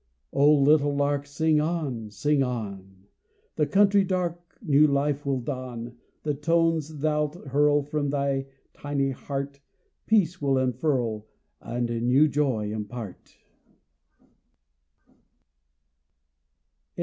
[0.33, 2.09] O little lark, sing on!
[2.09, 3.05] sing on!
[3.55, 5.95] The country dark new life will don.
[6.23, 9.59] The tones thou'lt hurl from thy tiny heart
[10.07, 11.27] Peace will unfurl
[11.61, 13.37] and new joy impart.